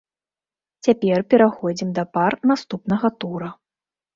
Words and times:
Цяпер 0.87 1.17
пераходзім 1.33 1.89
да 1.99 2.07
пар 2.17 2.33
наступнага 2.53 3.07
тура. 3.21 3.49